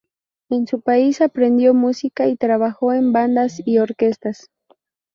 [0.49, 4.49] En su país aprendió música y trabajó en bandas y orquestas.